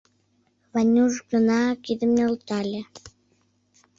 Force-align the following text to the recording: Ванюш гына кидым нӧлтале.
Ванюш 0.73 1.15
гына 1.31 1.61
кидым 1.83 2.11
нӧлтале. 2.17 2.81